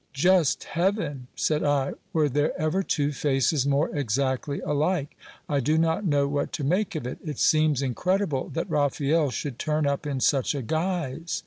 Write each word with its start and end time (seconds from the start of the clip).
Just 0.13 0.63
heaven! 0.63 1.27
said 1.35 1.63
I, 1.63 1.93
were 2.11 2.27
there 2.27 2.59
ever 2.59 2.81
two 2.81 3.11
faces 3.11 3.67
more 3.67 3.95
exactly 3.95 4.59
alike? 4.61 5.15
I 5.47 5.59
do 5.59 5.77
not 5.77 6.03
know 6.05 6.27
what 6.27 6.51
to 6.53 6.63
make 6.63 6.95
of 6.95 7.05
it! 7.05 7.19
It 7.23 7.37
seems 7.37 7.83
incredible 7.83 8.49
that 8.55 8.67
Raphael 8.67 9.29
should 9.29 9.59
turn 9.59 9.85
up 9.85 10.07
in 10.07 10.19
such 10.19 10.55
a 10.55 10.63
guise 10.63 11.39